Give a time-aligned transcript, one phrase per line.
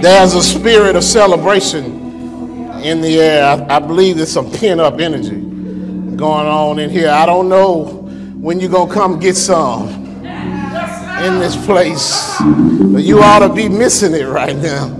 [0.00, 1.84] There's a spirit of celebration
[2.82, 3.44] in the air.
[3.44, 5.40] I, I believe there's some pent up energy
[6.16, 7.10] going on in here.
[7.10, 7.84] I don't know
[8.40, 9.88] when you're going to come get some
[11.20, 12.36] in this place,
[12.92, 14.94] but you ought to be missing it right now.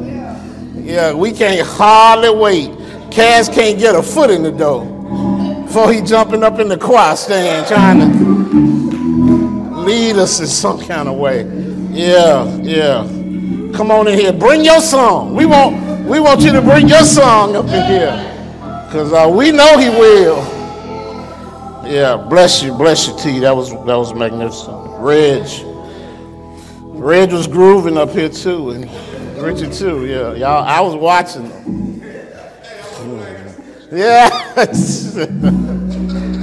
[0.75, 2.71] Yeah, we can't hardly wait.
[3.13, 4.85] Cass can't get a foot in the door
[5.65, 11.09] before he jumping up in the choir stand trying to lead us in some kind
[11.09, 11.43] of way.
[11.91, 13.18] Yeah, yeah.
[13.75, 14.33] Come on in here.
[14.33, 15.35] Bring your song.
[15.35, 18.35] We want we want you to bring your song up in here.
[18.87, 20.39] Because uh, we know he will.
[21.87, 23.39] Yeah, bless you, bless you, T.
[23.41, 24.77] That was that was magnificent.
[24.99, 25.47] Reg.
[26.83, 28.91] Reg was grooving up here too, and
[29.41, 30.07] Richard too.
[30.07, 30.65] Yeah, y'all.
[30.65, 31.49] I was watching.
[31.49, 31.85] Them.
[33.91, 34.29] Yeah.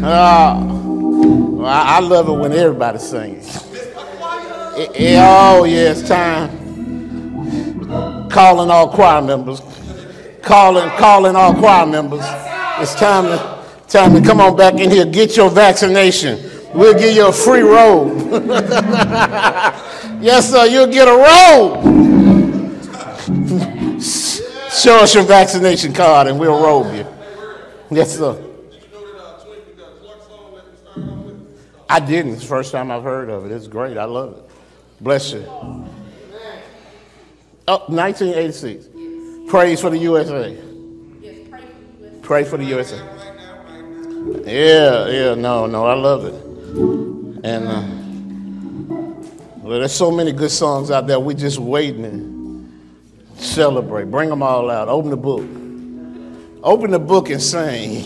[0.03, 0.55] uh,
[1.63, 3.55] I, I love it when everybody sings.
[4.77, 6.64] It, it, oh yeah, it's time.
[8.35, 9.61] Calling all choir members.
[10.41, 12.19] Calling, calling all choir members.
[12.79, 15.05] It's time to time to come on back in here.
[15.05, 16.51] Get your vaccination.
[16.73, 18.17] We'll give you a free robe.
[20.21, 20.65] yes, sir.
[20.65, 21.81] You'll get a robe.
[24.03, 27.07] Show us your vaccination card and we'll robe you.
[27.89, 28.37] Yes, sir.
[31.87, 32.33] I didn't.
[32.33, 33.53] It's the first time I've heard of it.
[33.53, 33.97] It's great.
[33.97, 34.43] I love it.
[34.99, 35.45] Bless you.
[37.67, 39.49] Oh, 1986.
[39.49, 40.55] Praise for the USA.
[41.21, 41.35] Yes,
[42.21, 42.97] Pray for the USA.
[44.45, 46.33] Yeah, yeah, no, no, I love it.
[47.43, 47.83] And uh,
[49.57, 51.19] well, there's so many good songs out there.
[51.19, 52.03] We're just waiting
[53.37, 54.11] to celebrate.
[54.11, 54.87] Bring them all out.
[54.87, 55.41] Open the book.
[56.63, 58.03] Open the book and sing.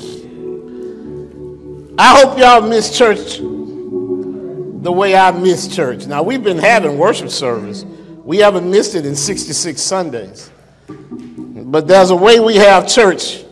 [1.97, 6.07] I hope y'all miss church the way I miss church.
[6.07, 7.83] Now, we've been having worship service.
[8.29, 10.51] We haven't missed it in 66 Sundays.
[10.87, 13.43] But there's a way we have church.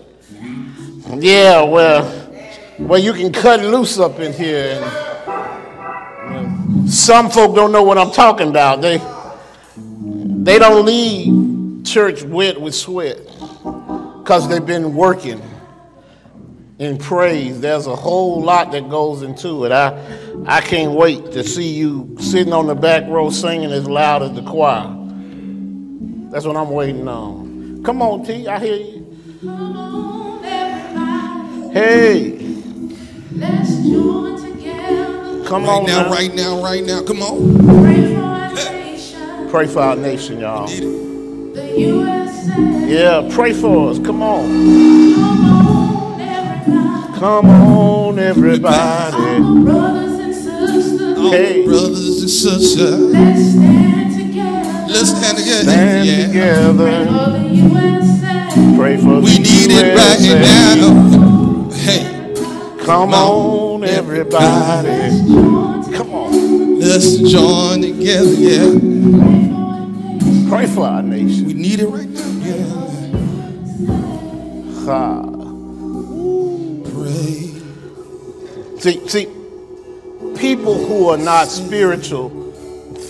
[1.15, 2.05] Yeah, well,
[2.77, 4.79] where you can cut loose up in here.
[6.29, 8.81] And, some folk don't know what I'm talking about.
[8.81, 8.99] They,
[9.75, 13.17] they don't leave church wet with sweat
[14.19, 15.41] because they've been working
[16.79, 17.59] in praise.
[17.59, 19.71] There's a whole lot that goes into it.
[19.71, 19.97] I,
[20.45, 24.33] I can't wait to see you sitting on the back row singing as loud as
[24.33, 24.93] the choir.
[26.31, 27.83] That's what I'm waiting on.
[27.83, 29.17] Come on, T, I hear you.
[29.41, 30.43] Come on,
[31.71, 32.31] Hey.
[33.33, 35.45] Let's join together.
[35.45, 37.03] Come right on now, now, right now, right now.
[37.03, 37.83] Come on.
[37.83, 39.49] Pray for our nation.
[39.49, 40.67] Pray for our nation, y'all.
[40.67, 42.87] The USA.
[42.87, 43.99] Yeah, pray for us.
[43.99, 44.47] Come on.
[44.47, 45.56] Come on,
[48.27, 49.41] everybody.
[49.63, 51.17] brothers and sisters.
[51.31, 51.65] Hey.
[51.65, 53.13] brothers and sisters.
[53.13, 54.85] Let's stand together.
[54.87, 55.63] Let's stand together.
[55.63, 56.27] Stand yeah.
[56.27, 57.05] together.
[58.77, 59.37] Pray for the USA.
[59.37, 59.83] We need USA.
[59.83, 61.69] it right now.
[61.71, 62.03] Hey.
[62.85, 65.09] Come on, everybody.
[65.95, 66.79] Come on.
[66.79, 68.79] Let's join together, yeah.
[70.49, 71.45] Pray for our nation.
[71.47, 72.65] We need it right now, yeah.
[74.85, 75.36] Ha.
[78.79, 79.25] See, see,
[80.37, 82.29] people who are not spiritual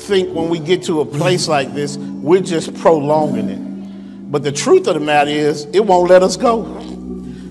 [0.08, 4.32] think when we get to a place like this, we're just prolonging it.
[4.32, 6.66] But the truth of the matter is, it won't let us go.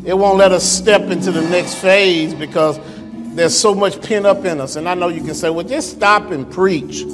[0.05, 2.81] It won't let us step into the next phase because
[3.34, 4.76] there's so much pent up in us.
[4.76, 7.05] And I know you can say, well, just stop and preach.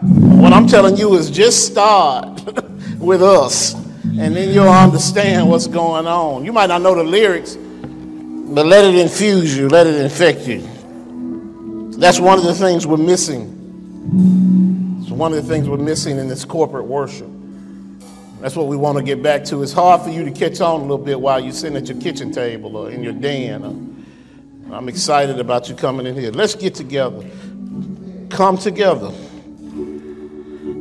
[0.00, 2.42] What I'm telling you is just start
[2.98, 6.44] with us, and then you'll understand what's going on.
[6.44, 7.56] You might not know the lyrics,
[8.48, 10.60] but let it infuse you, let it infect you.
[11.98, 15.00] That's one of the things we're missing.
[15.02, 17.28] It's one of the things we're missing in this corporate worship.
[18.40, 19.62] That's what we want to get back to.
[19.62, 22.00] It's hard for you to catch on a little bit while you're sitting at your
[22.00, 24.06] kitchen table or in your den.
[24.70, 26.30] I'm excited about you coming in here.
[26.30, 27.28] Let's get together.
[28.30, 29.12] Come together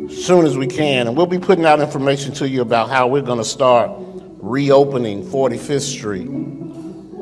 [0.10, 1.08] as soon as we can.
[1.08, 3.92] And we'll be putting out information to you about how we're going to start
[4.40, 6.30] reopening 45th Street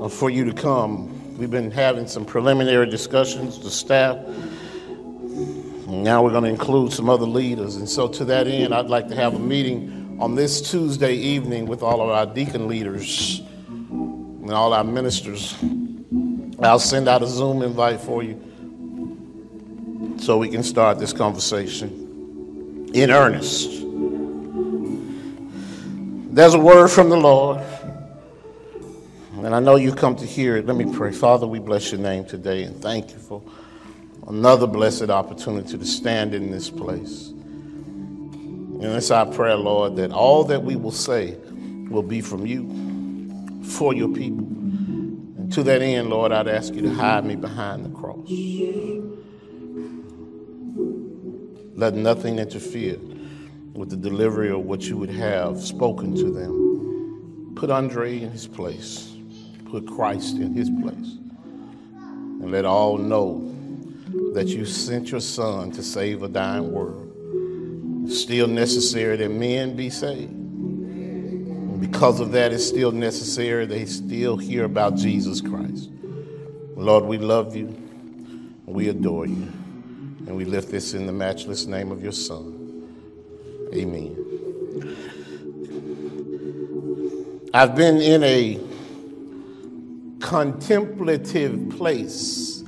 [0.06, 1.10] Uh, for you to come.
[1.36, 4.18] We've been having some preliminary discussions, the staff.
[5.88, 7.78] Now we're going to include some other leaders.
[7.78, 11.66] And so, to that end, I'd like to have a meeting on this Tuesday evening
[11.66, 15.56] with all of our deacon leaders and all our ministers.
[16.60, 18.40] I'll send out a Zoom invite for you
[20.18, 23.72] so we can start this conversation in earnest.
[26.36, 27.64] There's a word from the Lord,
[29.46, 30.66] and I know you come to hear it.
[30.66, 31.12] Let me pray.
[31.12, 33.44] Father, we bless your name today and thank you for
[34.28, 37.28] another blessed opportunity to stand in this place.
[37.28, 41.38] And it's our prayer, Lord, that all that we will say
[41.90, 44.46] will be from you for your people.
[44.46, 48.28] And to that end, Lord, I'd ask you to hide me behind the cross.
[51.76, 52.98] Let nothing interfere
[53.74, 57.54] with the delivery of what you would have spoken to them.
[57.56, 59.15] Put Andre in his place,
[59.66, 61.18] put Christ in his place,
[61.94, 63.54] and let all know
[64.34, 67.12] that you sent your son to save a dying world.
[68.06, 70.32] It's still necessary that men be saved.
[70.32, 75.90] And because of that, it's still necessary they still hear about Jesus Christ.
[76.76, 77.76] Lord, we love you,
[78.66, 79.52] we adore you.
[80.28, 82.90] And we lift this in the matchless name of your Son.
[83.74, 84.16] Amen.
[87.54, 88.60] I've been in a
[90.20, 92.64] contemplative place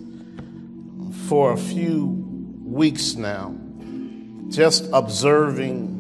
[1.28, 2.06] for a few
[2.64, 3.56] weeks now,
[4.50, 5.94] just observing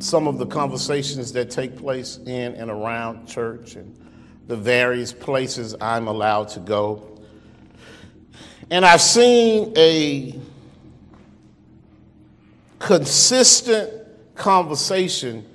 [0.00, 3.96] some of the conversations that take place in and around church and
[4.46, 7.16] the various places I'm allowed to go
[8.70, 10.34] and I've seen a
[12.80, 13.92] consistent
[14.34, 15.46] conversation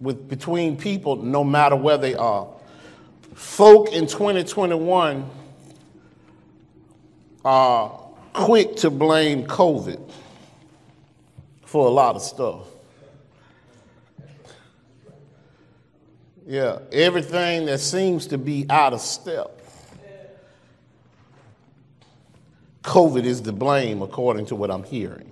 [0.00, 2.48] with between people no matter where they are.
[3.36, 5.28] Folk in 2021
[7.44, 8.00] are
[8.32, 10.10] quick to blame COVID
[11.66, 12.66] for a lot of stuff.
[16.46, 19.60] Yeah, everything that seems to be out of step
[22.84, 25.30] COVID is the blame, according to what I'm hearing.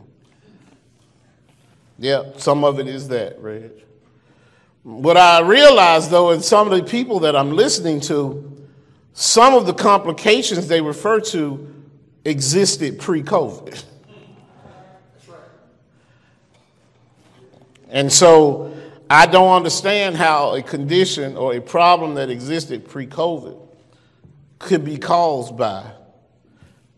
[1.98, 3.70] Yeah, some of it is that, Reg.
[4.84, 8.68] What I realize, though, in some of the people that I'm listening to,
[9.14, 11.74] some of the complications they refer to
[12.26, 13.82] existed pre COVID.
[17.88, 18.76] And so
[19.08, 23.58] I don't understand how a condition or a problem that existed pre COVID
[24.58, 25.92] could be caused by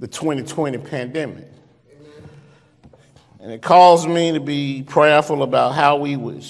[0.00, 1.46] the 2020 pandemic.
[3.38, 6.44] And it caused me to be prayerful about how we would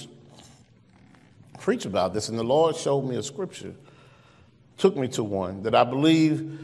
[1.66, 2.28] preach about this.
[2.28, 3.74] And the Lord showed me a scripture,
[4.78, 6.60] took me to one that I believe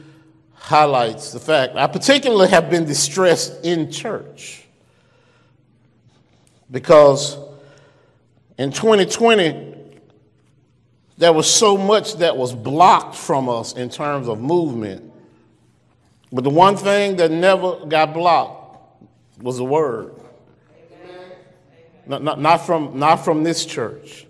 [0.54, 4.62] highlights the fact I particularly have been distressed in church
[6.70, 7.36] because
[8.56, 9.74] in 2020,
[11.18, 15.12] there was so much that was blocked from us in terms of movement
[16.32, 19.02] but the one thing that never got blocked
[19.42, 20.14] was the word.
[22.06, 24.26] Not, not, not, from, not from this church.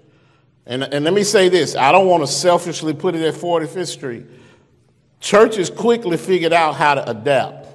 [0.67, 3.89] And, and let me say this I don't want to selfishly put it at 45th
[3.89, 4.27] Street.
[5.21, 7.69] Churches quickly figured out how to adapt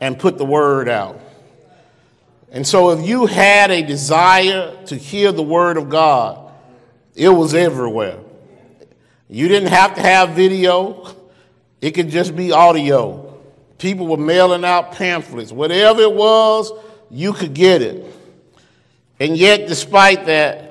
[0.00, 1.20] and put the word out.
[2.50, 6.52] And so, if you had a desire to hear the word of God,
[7.14, 8.18] it was everywhere.
[9.28, 11.14] You didn't have to have video,
[11.80, 13.22] it could just be audio.
[13.78, 15.52] People were mailing out pamphlets.
[15.52, 16.72] Whatever it was,
[17.10, 18.04] you could get it.
[19.18, 20.63] And yet, despite that,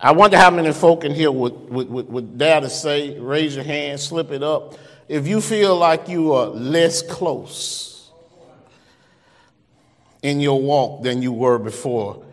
[0.00, 3.54] I wonder how many folk in here would, would, would, would dare to say, raise
[3.54, 4.74] your hand, slip it up,
[5.08, 8.10] if you feel like you are less close
[10.22, 12.24] in your walk than you were before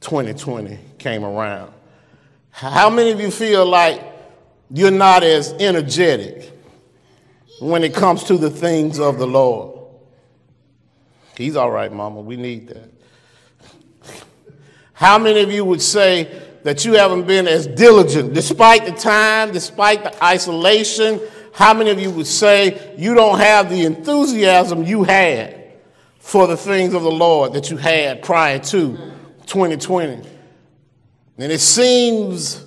[0.00, 1.72] 2020 came around.
[2.50, 4.02] How many of you feel like
[4.70, 6.52] you're not as energetic
[7.60, 9.78] when it comes to the things of the Lord.
[11.36, 12.20] He's all right, Mama.
[12.20, 12.90] We need that.
[14.92, 19.52] How many of you would say that you haven't been as diligent despite the time,
[19.52, 21.20] despite the isolation?
[21.52, 25.74] How many of you would say you don't have the enthusiasm you had
[26.18, 28.96] for the things of the Lord that you had prior to
[29.46, 30.28] 2020?
[31.38, 32.64] And it seems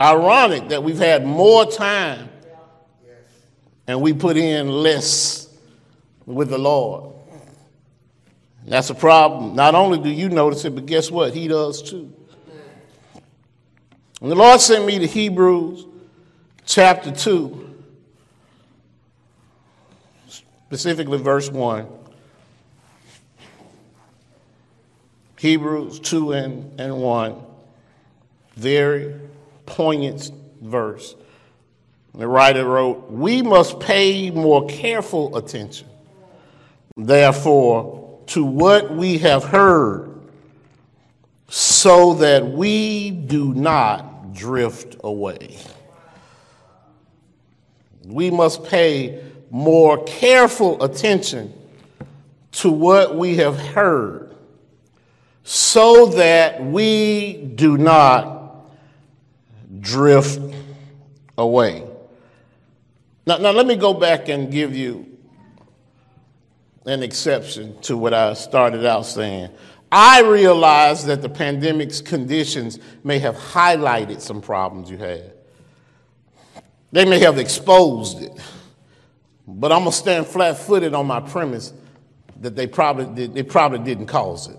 [0.00, 2.30] ironic that we've had more time
[3.86, 5.48] and we put in less
[6.24, 7.12] with the Lord.
[8.70, 9.56] That's a problem.
[9.56, 11.34] Not only do you notice it, but guess what?
[11.34, 12.14] He does too.
[14.22, 15.86] And the Lord sent me to Hebrews
[16.66, 17.82] chapter 2,
[20.28, 21.88] specifically verse 1.
[25.40, 27.42] Hebrews 2 and, and 1.
[28.54, 29.16] Very
[29.66, 31.16] poignant verse.
[32.14, 35.88] The writer wrote, We must pay more careful attention,
[36.96, 40.20] therefore, to what we have heard,
[41.48, 45.58] so that we do not drift away.
[48.06, 51.52] We must pay more careful attention
[52.52, 54.32] to what we have heard,
[55.42, 58.70] so that we do not
[59.80, 60.40] drift
[61.36, 61.84] away.
[63.26, 65.09] Now, now let me go back and give you
[66.86, 69.50] an exception to what I started out saying.
[69.92, 75.32] I realize that the pandemic's conditions may have highlighted some problems you had.
[76.92, 78.32] They may have exposed it.
[79.46, 81.72] But I'm to stand flat footed on my premise
[82.40, 84.56] that they probably, did, they probably didn't cause it.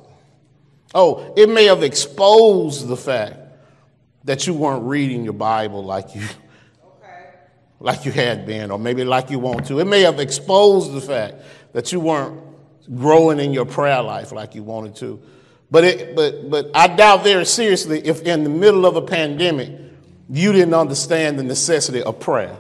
[0.94, 3.38] Oh, it may have exposed the fact
[4.26, 6.24] that you weren't reading your Bible like you.
[7.82, 9.80] Like you had been, or maybe like you want to.
[9.80, 11.36] It may have exposed the fact
[11.74, 12.40] that you weren't
[12.96, 15.22] growing in your prayer life like you wanted to.
[15.72, 19.72] But, it, but, but I doubt very seriously if in the middle of a pandemic
[20.30, 22.56] you didn't understand the necessity of prayer.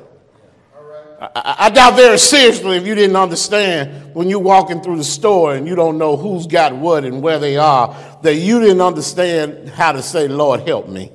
[1.22, 5.54] I, I, doubt very seriously if you didn't understand when you're walking through the store
[5.54, 9.70] and you don't know who's got what and where they are, that you didn't understand
[9.70, 11.12] how to say, Lord, help me.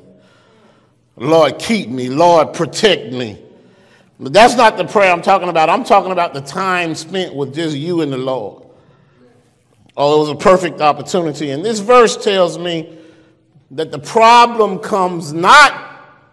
[1.16, 2.08] Lord, keep me.
[2.08, 3.45] Lord, protect me.
[4.18, 5.68] But that's not the prayer I'm talking about.
[5.68, 8.64] I'm talking about the time spent with just you and the Lord.
[9.96, 11.50] Oh, it was a perfect opportunity.
[11.50, 12.98] And this verse tells me
[13.72, 15.82] that the problem comes not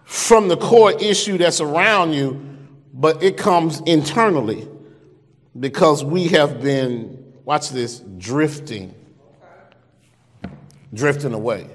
[0.06, 2.42] from the core issue that's around you,
[2.94, 4.68] but it comes internally
[5.60, 8.94] because we have been, watch this, drifting,
[10.94, 11.70] drifting away.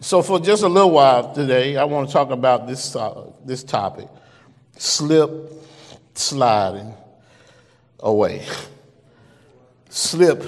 [0.00, 3.64] So, for just a little while today, I want to talk about this, uh, this
[3.64, 4.08] topic
[4.78, 5.52] slip,
[6.14, 6.94] sliding
[8.00, 8.46] away.
[9.90, 10.44] Slip,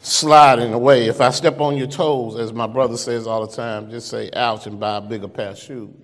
[0.00, 1.06] sliding away.
[1.06, 4.30] If I step on your toes, as my brother says all the time, just say
[4.34, 5.94] ouch and buy a bigger pair of shoes.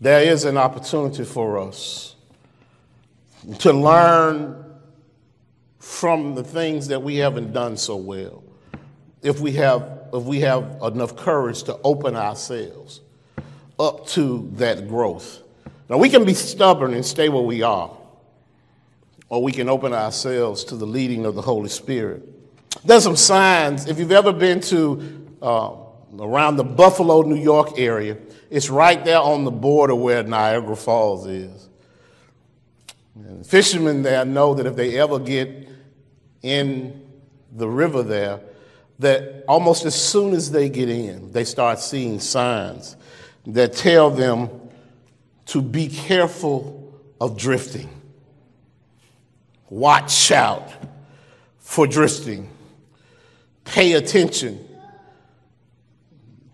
[0.00, 2.16] There is an opportunity for us
[3.60, 4.62] to learn
[5.78, 8.42] from the things that we haven't done so well.
[9.22, 13.00] If we have, if we have enough courage to open ourselves
[13.78, 15.42] up to that growth.
[15.88, 17.90] Now, we can be stubborn and stay where we are,
[19.28, 22.22] or we can open ourselves to the leading of the Holy Spirit.
[22.84, 25.70] There's some signs, if you've ever been to uh,
[26.18, 28.16] around the Buffalo, New York area,
[28.50, 31.68] it's right there on the border where Niagara Falls is.
[33.14, 35.68] And fishermen there know that if they ever get
[36.42, 37.02] in
[37.52, 38.40] the river there,
[38.98, 42.95] that almost as soon as they get in, they start seeing signs
[43.46, 44.50] that tell them
[45.46, 47.88] to be careful of drifting.
[49.70, 50.70] Watch out
[51.58, 52.48] for drifting.
[53.64, 54.66] Pay attention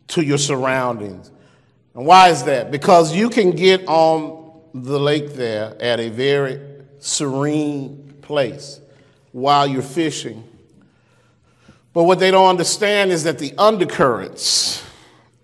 [0.09, 1.31] to your surroundings.
[1.95, 2.71] And why is that?
[2.71, 6.61] Because you can get on the lake there at a very
[6.99, 8.81] serene place
[9.33, 10.45] while you're fishing.
[11.93, 14.83] But what they don't understand is that the undercurrents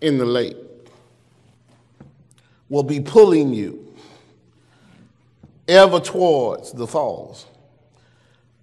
[0.00, 0.56] in the lake
[2.68, 3.94] will be pulling you
[5.66, 7.46] ever towards the falls.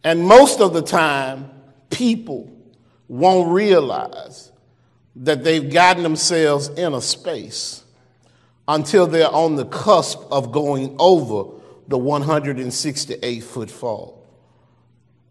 [0.04, 1.50] And most of the time,
[1.90, 2.52] people
[3.08, 4.52] won't realize
[5.18, 7.84] that they've gotten themselves in a space
[8.68, 11.52] until they're on the cusp of going over
[11.88, 14.28] the 168 foot fall,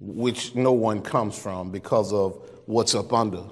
[0.01, 3.43] which no one comes from because of what's up under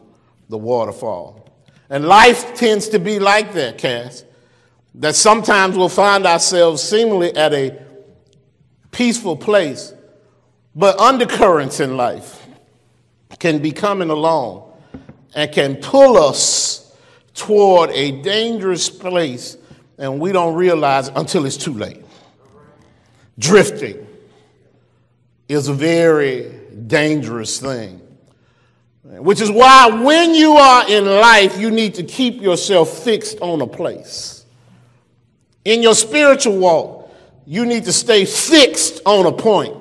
[0.49, 1.49] the waterfall.
[1.91, 4.25] And life tends to be like that, Cass
[4.97, 7.81] that sometimes we'll find ourselves seemingly at a
[8.91, 9.95] peaceful place,
[10.75, 12.47] but undercurrents in life
[13.39, 14.71] can be coming along
[15.35, 16.95] and can pull us
[17.35, 19.57] toward a dangerous place,
[19.99, 22.05] and we don't realize until it's too late.
[23.39, 24.07] Drifting
[25.49, 26.53] is a very
[26.87, 28.01] dangerous thing.
[29.05, 33.61] Which is why, when you are in life, you need to keep yourself fixed on
[33.61, 34.42] a place.
[35.65, 37.15] In your spiritual walk,
[37.47, 39.77] you need to stay fixed on a point.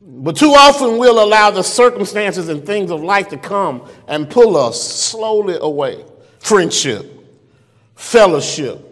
[0.00, 4.56] But too often we'll allow the circumstances and things of life to come and pull
[4.56, 6.04] us slowly away.
[6.38, 7.06] Friendship,
[7.96, 8.88] fellowship,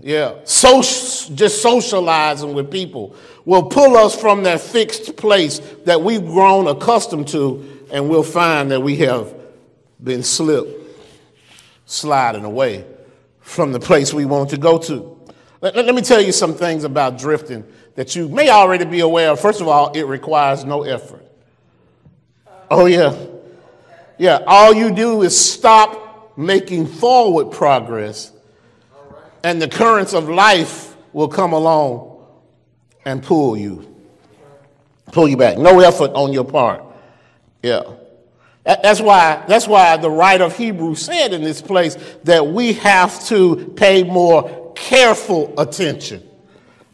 [0.00, 6.68] yeah, just socializing with people will pull us from that fixed place that we've grown
[6.68, 9.34] accustomed to, and we'll find that we have
[10.02, 10.70] been slipped,
[11.86, 12.84] sliding away
[13.48, 15.18] from the place we want to go to.
[15.62, 17.64] Let, let, me tell you some things about drifting
[17.94, 19.40] that you may already be aware of.
[19.40, 21.24] First of all, it requires no effort.
[22.70, 23.16] Oh, yeah.
[24.18, 28.32] Yeah, all you do is stop making forward progress,
[29.42, 32.26] and the currents of life will come along
[33.06, 33.96] and pull you.
[35.12, 35.56] Pull you back.
[35.56, 36.84] No effort on your part.
[37.62, 37.82] Yeah.
[38.68, 43.24] That's why, that's why the writer of Hebrews said in this place that we have
[43.28, 46.22] to pay more careful attention.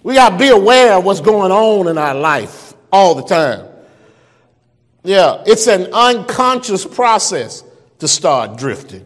[0.05, 3.67] We got to be aware of what's going on in our life all the time.
[5.03, 7.65] Yeah, it's an unconscious process
[7.99, 9.05] to start drifting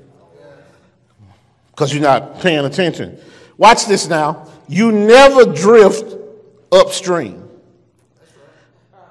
[1.71, 3.19] because you're not paying attention.
[3.57, 4.47] Watch this now.
[4.69, 6.15] You never drift
[6.71, 7.49] upstream,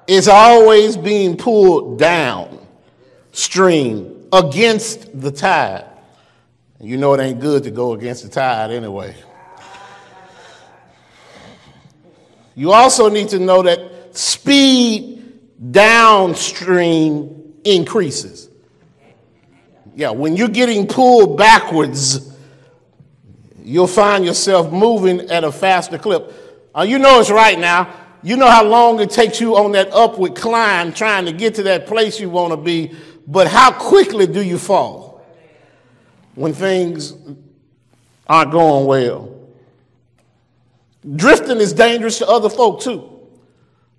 [0.06, 1.98] it's always being pulled
[3.38, 5.84] downstream against the tide.
[6.80, 9.14] You know it ain't good to go against the tide anyway.
[12.56, 18.48] You also need to know that speed downstream increases.
[19.94, 22.36] Yeah, when you're getting pulled backwards,
[23.62, 26.32] you'll find yourself moving at a faster clip.
[26.76, 27.94] Uh, you know it's right now.
[28.24, 31.62] You know how long it takes you on that upward climb trying to get to
[31.64, 32.92] that place you want to be,
[33.30, 35.22] but how quickly do you fall
[36.34, 37.12] when things
[38.26, 39.38] aren't going well?
[41.14, 43.20] Drifting is dangerous to other folk too.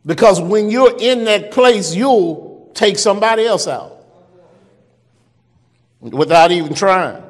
[0.03, 4.03] Because when you're in that place, you'll take somebody else out
[5.99, 7.21] without even trying.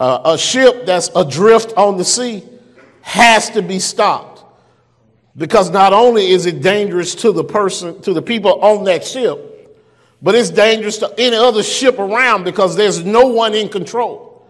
[0.00, 2.42] Uh, a ship that's adrift on the sea
[3.02, 4.44] has to be stopped
[5.36, 9.47] because not only is it dangerous to the person, to the people on that ship,
[10.20, 14.46] but it's dangerous to any other ship around because there's no one in control.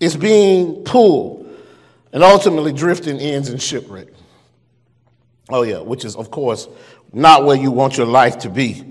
[0.00, 1.48] It's being pulled,
[2.12, 4.08] and ultimately drifting ends in shipwreck.
[5.48, 6.68] Oh, yeah, which is, of course,
[7.12, 8.84] not where you want your life to be.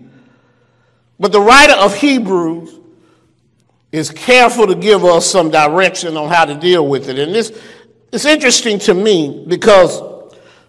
[1.20, 2.80] But the writer of Hebrews
[3.92, 7.18] is careful to give us some direction on how to deal with it.
[7.18, 7.58] And this
[8.12, 10.02] it's interesting to me because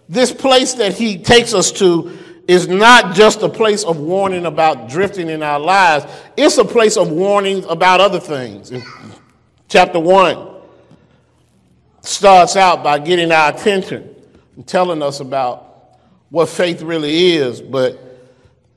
[0.09, 4.89] this place that he takes us to is not just a place of warning about
[4.89, 6.05] drifting in our lives,
[6.37, 8.71] it's a place of warning about other things.
[9.67, 10.47] Chapter 1
[12.01, 14.15] starts out by getting our attention
[14.55, 18.01] and telling us about what faith really is, but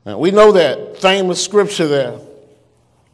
[0.04, 2.18] we know that famous scripture there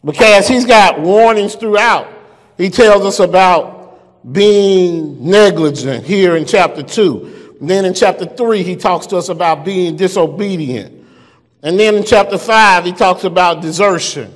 [0.02, 2.08] because he's got warnings throughout.
[2.56, 4.00] He tells us about
[4.32, 7.45] being negligent here in chapter 2.
[7.60, 11.04] And then in chapter 3, he talks to us about being disobedient.
[11.62, 14.34] And then in chapter 5, he talks about desertion.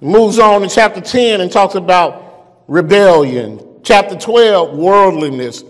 [0.00, 3.80] He moves on in chapter 10 and talks about rebellion.
[3.82, 5.64] Chapter 12, worldliness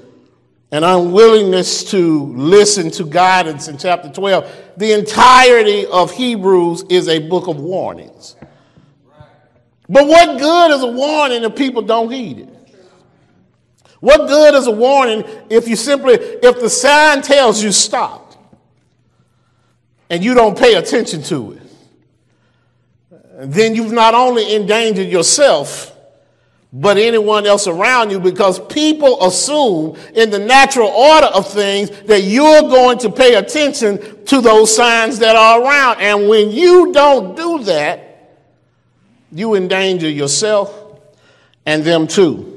[0.73, 4.73] and unwillingness to listen to guidance in chapter 12.
[4.79, 8.37] The entirety of Hebrews is a book of warnings.
[9.89, 12.52] But what good is a warning if people don't heed it?
[14.03, 18.35] What good is a warning if you simply, if the sign tells you stop
[20.11, 21.63] and you don't pay attention to it?
[23.45, 25.97] Then you've not only endangered yourself,
[26.73, 32.23] but anyone else around you because people assume in the natural order of things that
[32.23, 36.01] you're going to pay attention to those signs that are around.
[36.01, 38.41] And when you don't do that,
[39.31, 40.77] you endanger yourself
[41.65, 42.52] and them too.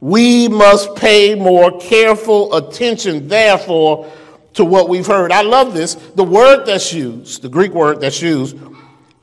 [0.00, 4.10] We must pay more careful attention, therefore,
[4.54, 5.32] to what we've heard.
[5.32, 5.94] I love this.
[5.94, 8.56] The word that's used, the Greek word that's used,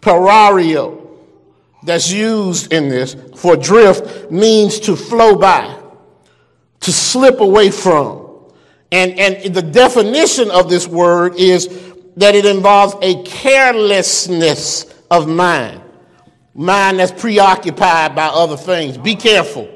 [0.01, 0.99] parario,
[1.83, 5.77] that's used in this for drift means to flow by,
[6.81, 8.21] to slip away from.
[8.91, 11.67] And, and the definition of this word is
[12.15, 15.81] that it involves a carelessness of mind
[16.55, 18.97] mind that's preoccupied by other things.
[18.97, 19.72] Be careful.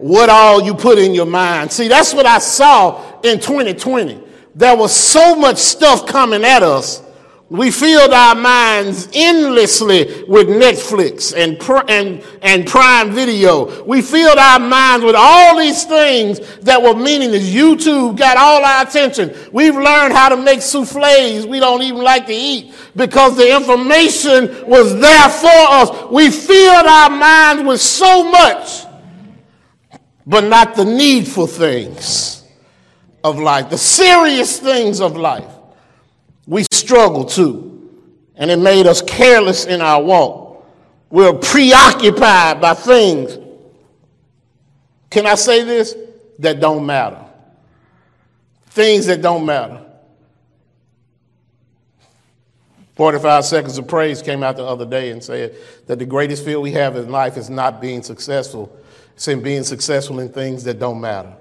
[0.00, 1.70] What all you put in your mind.
[1.70, 4.20] See, that's what I saw in 2020.
[4.54, 7.02] There was so much stuff coming at us
[7.50, 11.60] we filled our minds endlessly with Netflix and,
[11.90, 13.82] and, and Prime Video.
[13.82, 17.50] We filled our minds with all these things that were meaningless.
[17.50, 19.34] YouTube got all our attention.
[19.52, 24.68] We've learned how to make souffles we don't even like to eat because the information
[24.68, 26.08] was there for us.
[26.12, 28.84] We filled our minds with so much,
[30.30, 32.44] but not the needful things
[33.24, 35.50] of life, the serious things of life
[36.46, 37.90] we struggle too,
[38.36, 40.64] and it made us careless in our walk.
[41.10, 43.36] We're preoccupied by things.
[45.10, 45.96] Can I say this?
[46.38, 47.24] That don't matter.
[48.66, 49.84] Things that don't matter.
[52.94, 55.56] 45 Seconds of Praise came out the other day and said
[55.88, 58.76] that the greatest fear we have in life is not being successful,
[59.14, 61.34] it's in being successful in things that don't matter.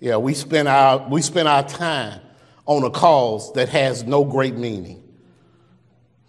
[0.00, 2.20] Yeah, we spend our, we spend our time
[2.66, 5.02] on a cause that has no great meaning.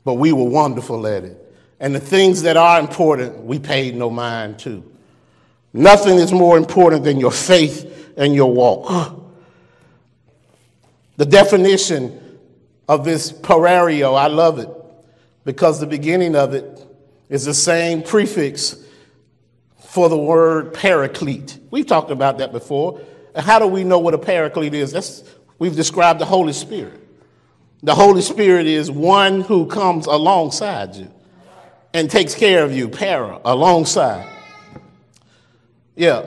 [0.03, 1.39] But we were wonderful at it.
[1.79, 4.89] And the things that are important, we paid no mind to.
[5.73, 9.19] Nothing is more important than your faith and your walk.
[11.15, 12.39] The definition
[12.89, 14.67] of this parario, I love it
[15.45, 16.83] because the beginning of it
[17.29, 18.75] is the same prefix
[19.93, 21.59] for the word paraclete.
[21.69, 22.99] We've talked about that before.
[23.35, 24.91] How do we know what a paraclete is?
[24.91, 25.23] That's,
[25.59, 26.99] we've described the Holy Spirit.
[27.83, 31.11] The Holy Spirit is one who comes alongside you
[31.93, 34.27] and takes care of you, para, alongside.
[35.95, 36.25] Yeah.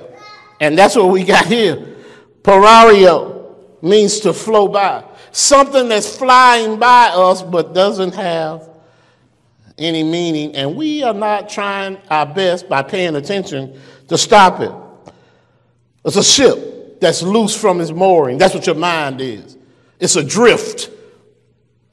[0.61, 1.97] And that's what we got here.
[2.43, 5.03] Parario means to flow by.
[5.33, 8.76] Something that's flying by us but doesn't have
[9.79, 10.55] any meaning.
[10.55, 14.73] And we are not trying our best by paying attention to stop it.
[16.05, 18.39] It's a ship that's loose from its mooring.
[18.39, 19.57] That's what your mind is.
[19.99, 20.91] It's adrift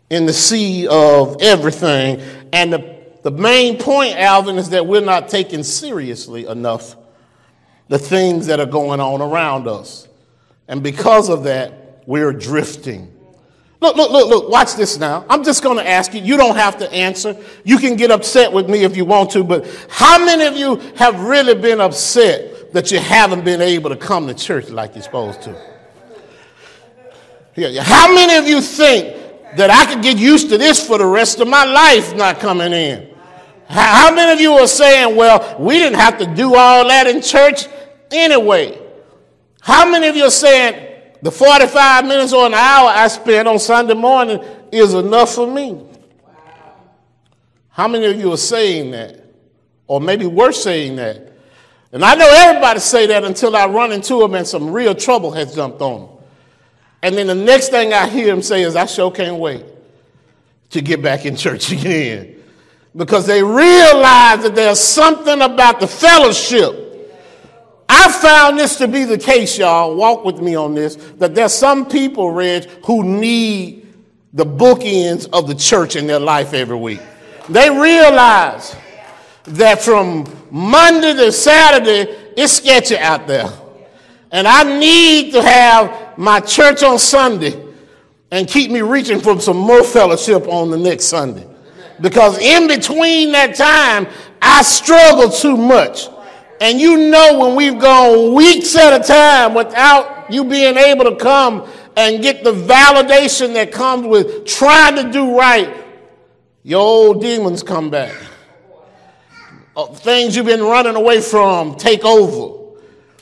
[0.10, 2.22] in the sea of everything.
[2.52, 6.96] And the, the main point, Alvin, is that we're not taking seriously enough
[7.88, 10.08] the things that are going on around us.
[10.68, 13.13] And because of that, we're drifting.
[13.84, 15.26] Look, look, look, look, watch this now.
[15.30, 16.22] I'm just going to ask you.
[16.22, 17.36] You don't have to answer.
[17.66, 20.78] You can get upset with me if you want to, but how many of you
[20.96, 25.04] have really been upset that you haven't been able to come to church like you're
[25.04, 25.62] supposed to?
[27.58, 29.18] Yeah, how many of you think
[29.58, 32.72] that I could get used to this for the rest of my life not coming
[32.72, 33.14] in?
[33.68, 37.22] How many of you are saying, well, we didn't have to do all that in
[37.22, 37.68] church
[38.12, 38.80] anyway?
[39.60, 40.93] How many of you are saying,
[41.24, 45.82] the 45 minutes or an hour I spend on Sunday morning is enough for me?
[47.70, 49.24] How many of you are saying that?
[49.88, 51.32] Or maybe we're saying that.
[51.94, 55.32] And I know everybody say that until I run into them and some real trouble
[55.32, 56.10] has jumped on them.
[57.02, 59.64] And then the next thing I hear them say is, I sure can't wait
[60.72, 62.36] to get back in church again
[62.96, 66.93] because they realize that there's something about the fellowship.
[68.04, 69.96] I found this to be the case, y'all.
[69.96, 70.98] Walk with me on this.
[71.20, 73.88] That there's some people, Reg, who need
[74.34, 77.00] the bookends of the church in their life every week.
[77.48, 78.76] They realize
[79.46, 83.50] that from Monday to Saturday, it's sketchy out there.
[84.32, 87.58] And I need to have my church on Sunday
[88.32, 91.48] and keep me reaching for some more fellowship on the next Sunday
[92.02, 94.08] because in between that time,
[94.42, 96.10] I struggle too much.
[96.64, 101.18] And you know, when we've gone weeks at a time without you being able to
[101.18, 105.76] come and get the validation that comes with trying to do right,
[106.64, 108.16] your old demons come back.
[109.76, 112.78] Uh, things you've been running away from take over.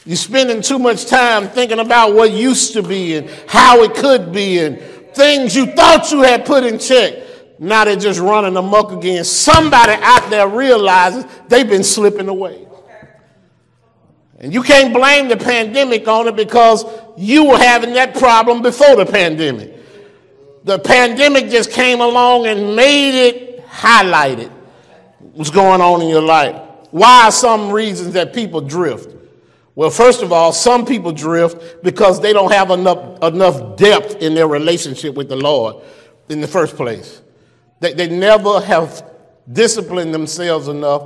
[0.05, 4.31] You're spending too much time thinking about what used to be and how it could
[4.31, 4.79] be and
[5.15, 7.15] things you thought you had put in check.
[7.57, 9.23] Now they're just running amok again.
[9.23, 12.67] Somebody out there realizes they've been slipping away.
[14.41, 16.83] And you can't blame the pandemic on it because
[17.15, 19.75] you were having that problem before the pandemic.
[20.63, 24.49] The pandemic just came along and made it highlighted
[25.33, 26.59] what's going on in your life.
[26.89, 29.15] Why are some reasons that people drift?
[29.75, 34.33] Well, first of all, some people drift because they don't have enough, enough depth in
[34.33, 35.77] their relationship with the Lord
[36.29, 37.21] in the first place.
[37.79, 39.09] They, they never have
[39.51, 41.03] disciplined themselves enough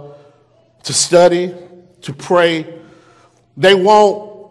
[0.83, 1.53] to study,
[2.01, 2.81] to pray.
[3.57, 4.49] They won't,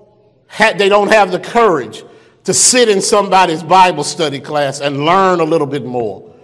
[0.48, 2.04] ha- they don't have the courage
[2.44, 6.34] to sit in somebody's Bible study class and learn a little bit more.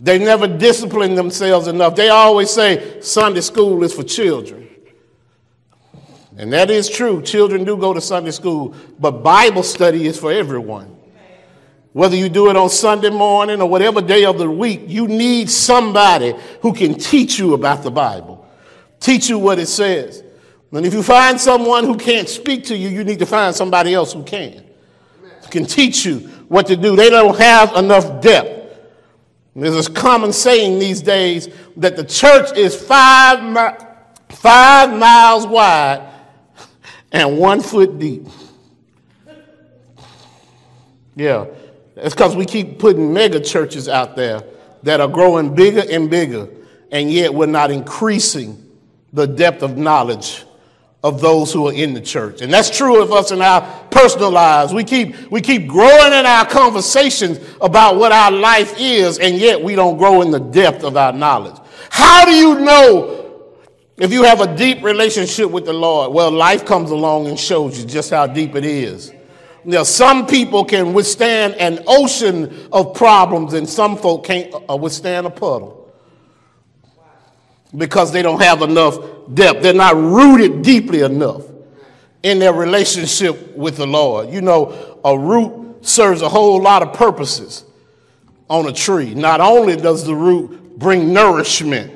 [0.00, 1.94] They never discipline themselves enough.
[1.94, 4.68] They always say Sunday school is for children.
[6.36, 7.22] And that is true.
[7.22, 10.96] Children do go to Sunday school, but Bible study is for everyone.
[11.92, 15.48] Whether you do it on Sunday morning or whatever day of the week, you need
[15.48, 18.44] somebody who can teach you about the Bible,
[18.98, 20.23] teach you what it says.
[20.74, 23.94] And if you find someone who can't speak to you, you need to find somebody
[23.94, 24.64] else who can,
[25.42, 26.96] who can teach you what to do.
[26.96, 28.76] They don't have enough depth.
[29.54, 33.86] There's this common saying these days that the church is five, mi-
[34.30, 36.10] five miles wide
[37.12, 38.26] and one foot deep.
[41.14, 41.46] Yeah.
[41.94, 44.42] It's because we keep putting mega churches out there
[44.82, 46.48] that are growing bigger and bigger,
[46.90, 48.60] and yet we're not increasing
[49.12, 50.44] the depth of knowledge
[51.04, 52.40] of those who are in the church.
[52.40, 54.72] And that's true of us in our personal lives.
[54.72, 59.62] We keep, we keep growing in our conversations about what our life is, and yet
[59.62, 61.56] we don't grow in the depth of our knowledge.
[61.90, 63.42] How do you know
[63.98, 66.14] if you have a deep relationship with the Lord?
[66.14, 69.12] Well, life comes along and shows you just how deep it is.
[69.66, 75.26] Now, some people can withstand an ocean of problems, and some folk can't uh, withstand
[75.26, 75.83] a puddle
[77.76, 78.98] because they don't have enough
[79.32, 79.62] depth.
[79.62, 81.42] They're not rooted deeply enough
[82.22, 84.30] in their relationship with the Lord.
[84.30, 87.64] You know, a root serves a whole lot of purposes
[88.48, 89.14] on a tree.
[89.14, 91.92] Not only does the root bring nourishment,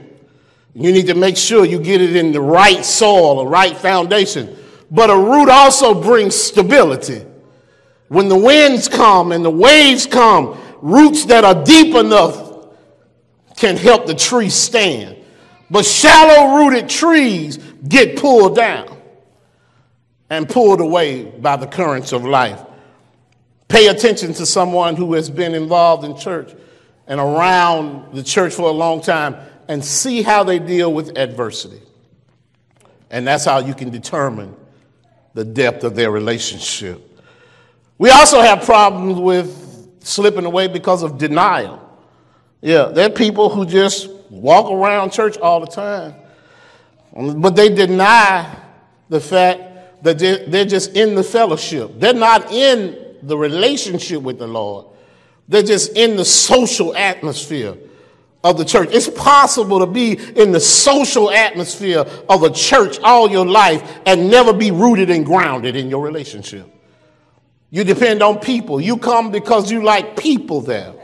[0.75, 4.57] you need to make sure you get it in the right soil, the right foundation.
[4.91, 7.25] But a root also brings stability.
[8.09, 12.49] When the winds come and the waves come, roots that are deep enough
[13.57, 15.18] can help the tree stand.
[15.71, 18.97] But shallow rooted trees get pulled down
[20.31, 22.61] and pulled away by the currents of life.
[23.69, 26.55] Pay attention to someone who has been involved in church
[27.07, 29.37] and around the church for a long time
[29.69, 31.81] and see how they deal with adversity.
[33.11, 34.55] And that's how you can determine
[35.35, 37.05] the depth of their relationship.
[37.99, 41.85] We also have problems with slipping away because of denial.
[42.61, 46.15] Yeah, there are people who just walk around church all the time,
[47.13, 48.57] but they deny
[49.09, 51.93] the fact that they're just in the fellowship.
[51.99, 54.87] They're not in the relationship with the Lord,
[55.49, 57.77] they're just in the social atmosphere
[58.45, 58.91] of the church.
[58.93, 64.31] It's possible to be in the social atmosphere of a church all your life and
[64.31, 66.67] never be rooted and grounded in your relationship.
[67.71, 68.81] You depend on people.
[68.81, 70.95] You come because you like people there.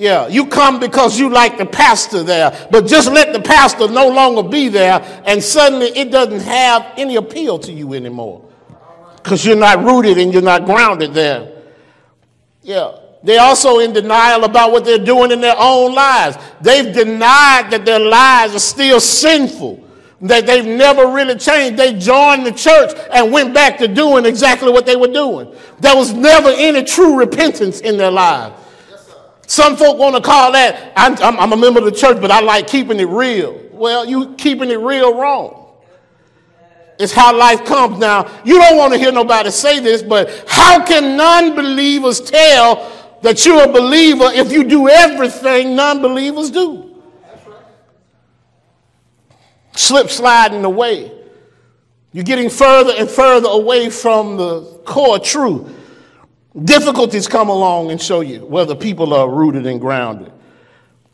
[0.00, 4.08] Yeah, you come because you like the pastor there, but just let the pastor no
[4.08, 8.42] longer be there, and suddenly it doesn't have any appeal to you anymore
[9.16, 11.52] because you're not rooted and you're not grounded there.
[12.62, 16.38] Yeah, they're also in denial about what they're doing in their own lives.
[16.62, 19.86] They've denied that their lives are still sinful,
[20.22, 21.78] that they've never really changed.
[21.78, 25.54] They joined the church and went back to doing exactly what they were doing.
[25.80, 28.54] There was never any true repentance in their lives.
[29.50, 32.38] Some folk want to call that, I'm, I'm, a member of the church, but I
[32.38, 33.60] like keeping it real.
[33.72, 35.74] Well, you keeping it real wrong.
[37.00, 38.30] It's how life comes now.
[38.44, 43.44] You don't want to hear nobody say this, but how can non believers tell that
[43.44, 47.02] you're a believer if you do everything non believers do?
[49.74, 51.10] Slip sliding away.
[52.12, 55.79] You're getting further and further away from the core truth.
[56.64, 60.32] Difficulties come along and show you whether people are rooted and grounded.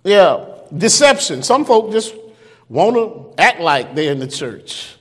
[0.02, 1.42] Yeah, deception.
[1.42, 2.14] Some folk just
[2.68, 4.96] want to act like they're in the church.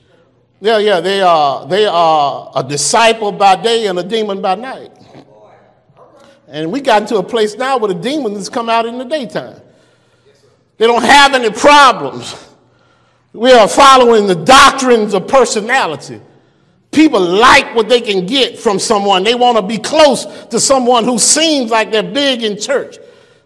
[0.59, 4.91] Yeah, yeah, they are, they are a disciple by day and a demon by night.
[6.47, 9.61] And we got into a place now where the demons come out in the daytime.
[10.77, 12.35] They don't have any problems.
[13.33, 16.21] We are following the doctrines of personality.
[16.95, 19.23] People like what they can get from someone.
[19.23, 22.97] They want to be close to someone who seems like they're big in church.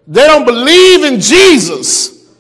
[0.07, 2.31] They don't believe in Jesus.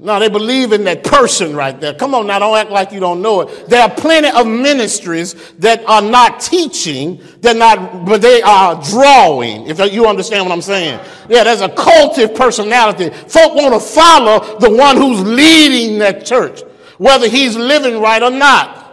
[0.00, 1.94] No, they believe in that person right there.
[1.94, 3.68] Come on now, don't act like you don't know it.
[3.68, 9.68] There are plenty of ministries that are not teaching, they're not, but they are drawing,
[9.68, 10.98] if you understand what I'm saying.
[11.28, 13.10] Yeah, there's a cultive personality.
[13.10, 16.62] Folk want to follow the one who's leading that church,
[16.98, 18.87] whether he's living right or not.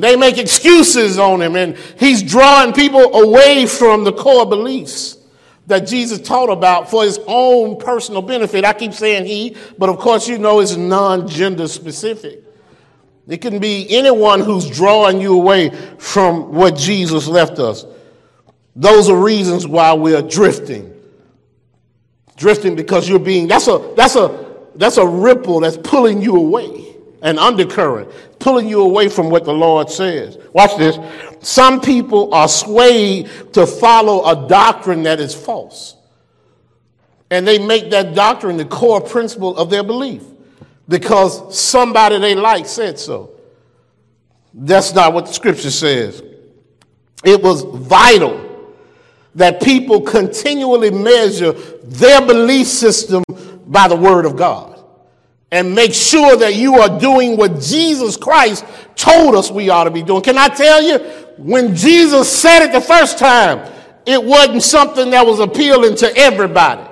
[0.00, 5.18] They make excuses on him, and he's drawing people away from the core beliefs
[5.66, 8.64] that Jesus taught about for his own personal benefit.
[8.64, 12.42] I keep saying he, but of course, you know it's non gender specific.
[13.28, 17.84] It can be anyone who's drawing you away from what Jesus left us.
[18.74, 20.92] Those are reasons why we're drifting.
[22.36, 26.91] Drifting because you're being, that's a, that's a, that's a ripple that's pulling you away
[27.22, 30.36] an undercurrent, pulling you away from what the Lord says.
[30.52, 30.98] Watch this.
[31.40, 35.96] Some people are swayed to follow a doctrine that is false.
[37.30, 40.22] And they make that doctrine the core principle of their belief
[40.88, 43.30] because somebody they like said so.
[44.52, 46.22] That's not what the scripture says.
[47.24, 48.50] It was vital
[49.36, 53.22] that people continually measure their belief system
[53.66, 54.71] by the word of God
[55.52, 58.64] and make sure that you are doing what Jesus Christ
[58.96, 60.22] told us we ought to be doing.
[60.22, 60.98] Can I tell you,
[61.36, 63.70] when Jesus said it the first time,
[64.06, 66.88] it wasn't something that was appealing to everybody.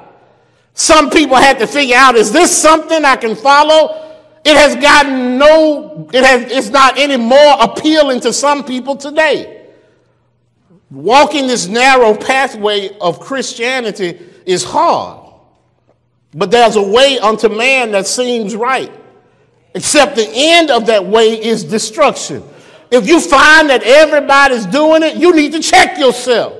[0.75, 4.15] Some people had to figure out, is this something I can follow?
[4.45, 9.69] It has gotten no, it has, it's not any more appealing to some people today.
[10.91, 15.20] Walking this narrow pathway of Christianity is hard.
[16.35, 18.93] But there's a way unto man that seems right,
[19.75, 22.45] except the end of that way is destruction.
[22.91, 26.55] If you find that everybody's doing it, you need to check yourself.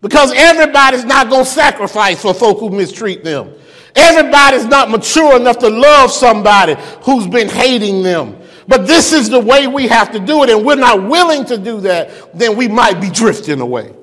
[0.00, 3.52] Because everybody's not going to sacrifice for folk who mistreat them.
[3.96, 8.36] Everybody's not mature enough to love somebody who's been hating them.
[8.68, 11.58] But this is the way we have to do it, and we're not willing to
[11.58, 13.94] do that, then we might be drifting away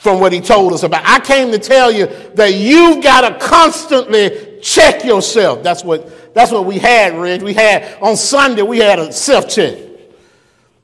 [0.00, 1.02] from what he told us about.
[1.04, 5.62] I came to tell you that you've got to constantly check yourself.
[5.62, 7.42] That's what, that's what we had, Reg.
[7.42, 9.78] We had on Sunday, we had a self check.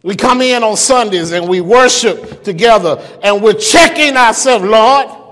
[0.03, 5.23] We come in on Sundays and we worship together and we're checking ourselves, Lord.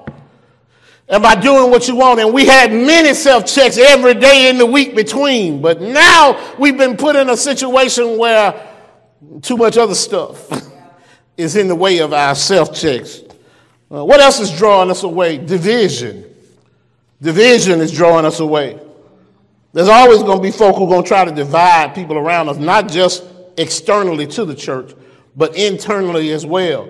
[1.08, 2.20] Am I doing what you want?
[2.20, 5.60] And we had many self checks every day in the week between.
[5.60, 8.68] But now we've been put in a situation where
[9.42, 10.48] too much other stuff
[11.36, 13.22] is in the way of our self checks.
[13.92, 15.36] Uh, what else is drawing us away?
[15.36, 16.24] Division.
[17.20, 18.78] Division is drawing us away.
[19.72, 22.48] There's always going to be folk who are going to try to divide people around
[22.48, 23.24] us, not just
[23.56, 24.94] externally to the church,
[25.36, 26.88] but internally as well.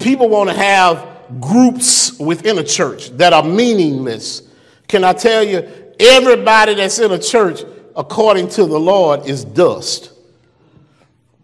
[0.00, 1.08] People want to have
[1.40, 4.42] groups within a church that are meaningless.
[4.86, 7.62] Can I tell you, everybody that's in a church,
[7.96, 10.12] according to the Lord, is dust.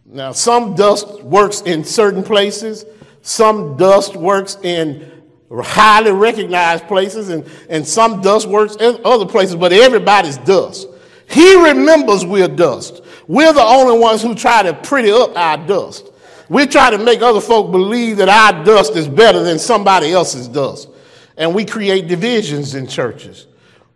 [0.04, 2.84] Now, some dust works in certain places,
[3.26, 5.10] some dust works in
[5.50, 10.86] highly recognized places, and, and some dust works in other places, but everybody's dust.
[11.28, 13.02] He remembers we're dust.
[13.26, 16.12] We're the only ones who try to pretty up our dust.
[16.48, 20.46] We try to make other folk believe that our dust is better than somebody else's
[20.46, 20.88] dust.
[21.36, 23.48] And we create divisions in churches.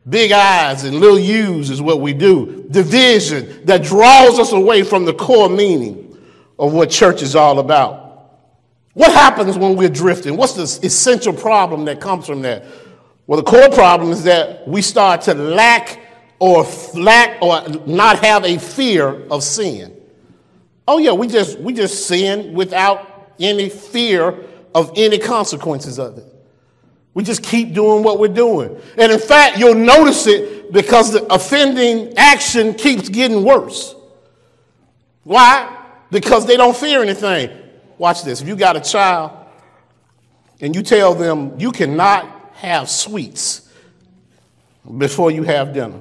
[0.09, 2.67] Big eyes and little U's is what we do.
[2.69, 6.19] Division that draws us away from the core meaning
[6.59, 8.10] of what church is all about.
[8.95, 10.37] What happens when we're drifting?
[10.37, 12.65] What's the essential problem that comes from that?
[13.27, 16.01] Well, the core problem is that we start to lack
[16.41, 19.97] or lack or not have a fear of sin.
[20.89, 26.25] Oh yeah, we just we just sin without any fear of any consequences of it.
[27.15, 28.81] We just keep doing what we're doing.
[28.97, 33.95] And in fact, you'll notice it because the offending action keeps getting worse.
[35.25, 35.77] Why?
[36.11, 37.51] Because they don't fear anything.
[38.01, 38.41] Watch this.
[38.41, 39.31] If you got a child
[40.59, 43.69] and you tell them you cannot have sweets
[44.97, 46.01] before you have dinner,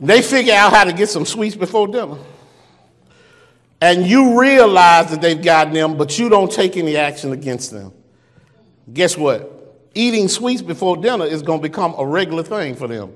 [0.00, 2.18] they figure out how to get some sweets before dinner
[3.80, 7.92] and you realize that they've gotten them, but you don't take any action against them,
[8.92, 9.78] guess what?
[9.94, 13.12] Eating sweets before dinner is going to become a regular thing for them.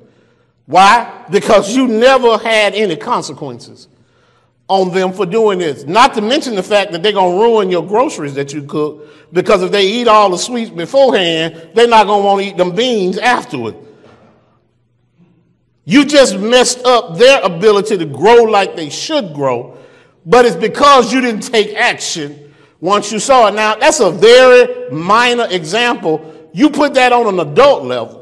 [0.67, 1.27] Why?
[1.29, 3.89] Because you never had any consequences
[4.69, 5.85] on them for doing this.
[5.85, 9.07] Not to mention the fact that they're going to ruin your groceries that you cook
[9.33, 12.57] because if they eat all the sweets beforehand, they're not going to want to eat
[12.57, 13.77] them beans afterward.
[15.85, 19.77] You just messed up their ability to grow like they should grow
[20.27, 23.55] but it's because you didn't take action once you saw it.
[23.55, 26.51] Now, that's a very minor example.
[26.53, 28.16] You put that on an adult level,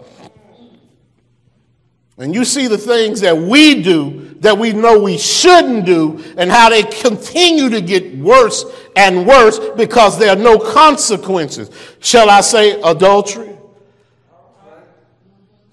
[2.18, 6.50] and you see the things that we do that we know we shouldn't do, and
[6.50, 11.70] how they continue to get worse and worse because there are no consequences.
[12.00, 13.54] Shall I say adultery?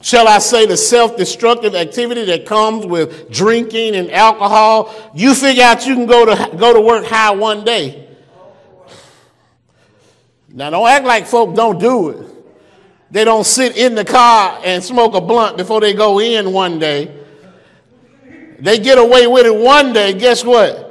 [0.02, 5.64] shall I say, the self destructive activity that comes with drinking and alcohol, you figure
[5.64, 8.08] out you can go to, go to work high one day.
[10.50, 12.41] Now, don't act like folk don't do it.
[13.12, 16.80] They don't sit in the car and smoke a blunt before they go in one
[16.80, 17.20] day.
[18.60, 20.88] They get away with it one day, guess what?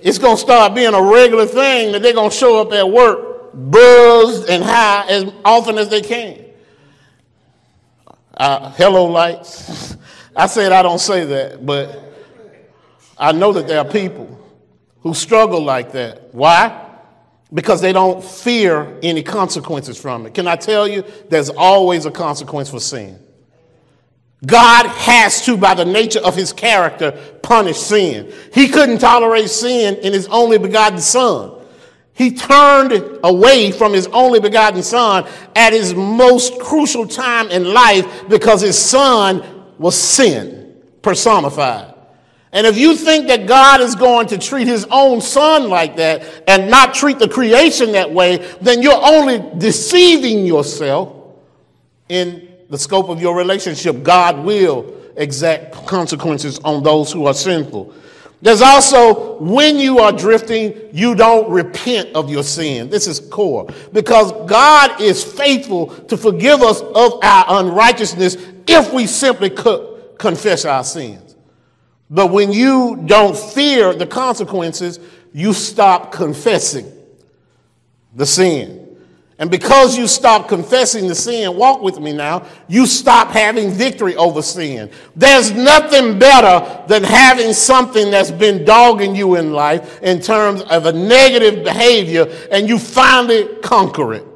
[0.00, 2.88] It's going to start being a regular thing that they're going to show up at
[2.88, 6.44] work buzzed and high as often as they can.
[8.36, 9.96] Uh, hello, lights.
[10.36, 12.14] I said I don't say that, but
[13.18, 14.38] I know that there are people
[15.00, 16.32] who struggle like that.
[16.32, 16.89] Why?
[17.52, 20.34] Because they don't fear any consequences from it.
[20.34, 23.18] Can I tell you, there's always a consequence for sin.
[24.46, 28.32] God has to, by the nature of his character, punish sin.
[28.54, 31.60] He couldn't tolerate sin in his only begotten Son.
[32.20, 32.92] He turned
[33.24, 35.26] away from his only begotten son
[35.56, 39.42] at his most crucial time in life because his son
[39.78, 41.89] was sin personified.
[42.52, 46.44] And if you think that God is going to treat his own son like that
[46.48, 51.16] and not treat the creation that way, then you're only deceiving yourself
[52.08, 54.02] in the scope of your relationship.
[54.02, 57.94] God will exact consequences on those who are sinful.
[58.42, 62.88] There's also when you are drifting, you don't repent of your sin.
[62.88, 68.36] This is core because God is faithful to forgive us of our unrighteousness
[68.66, 69.50] if we simply
[70.18, 71.29] confess our sins.
[72.10, 74.98] But when you don't fear the consequences,
[75.32, 76.90] you stop confessing
[78.14, 78.80] the sin.
[79.38, 84.14] And because you stop confessing the sin, walk with me now, you stop having victory
[84.16, 84.90] over sin.
[85.16, 90.84] There's nothing better than having something that's been dogging you in life in terms of
[90.84, 94.26] a negative behavior and you finally conquer it.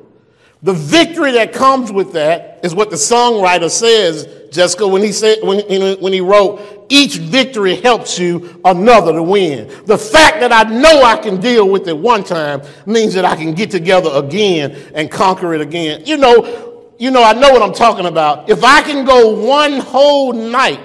[0.63, 5.39] The victory that comes with that is what the songwriter says, Jessica, when he said
[5.43, 5.61] when,
[6.01, 9.67] when he wrote, each victory helps you another to win.
[9.87, 13.35] The fact that I know I can deal with it one time means that I
[13.35, 16.05] can get together again and conquer it again.
[16.07, 18.49] You know, you know, I know what I'm talking about.
[18.49, 20.81] If I can go one whole night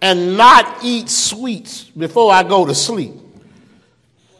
[0.00, 3.21] and not eat sweets before I go to sleep,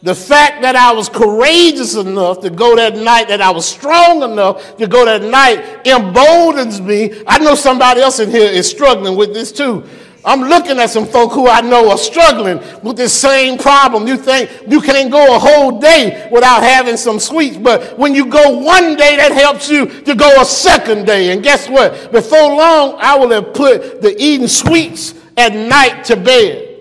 [0.03, 4.21] the fact that I was courageous enough to go that night, that I was strong
[4.21, 7.23] enough to go that night, emboldens me.
[7.25, 9.87] I know somebody else in here is struggling with this too.
[10.25, 14.05] I'm looking at some folk who I know are struggling with this same problem.
[14.05, 18.25] You think you can't go a whole day without having some sweets, but when you
[18.25, 21.31] go one day, that helps you to go a second day.
[21.31, 22.11] And guess what?
[22.11, 26.71] Before long, I will have put the eating sweets at night to bed.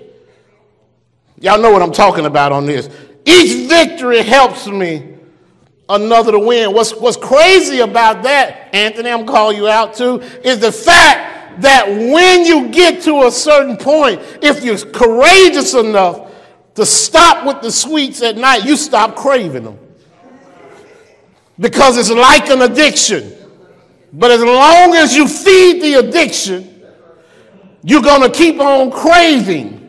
[1.39, 2.89] Y'all know what I'm talking about on this.
[3.25, 5.17] Each victory helps me
[5.89, 6.73] another to win.
[6.73, 11.87] What's, what's crazy about that, Anthony, I'm calling you out too, is the fact that
[11.89, 16.31] when you get to a certain point, if you're courageous enough
[16.75, 19.79] to stop with the sweets at night, you stop craving them.
[21.61, 23.35] Because it's like an addiction.
[24.13, 26.83] But as long as you feed the addiction,
[27.83, 29.82] you're going to keep on craving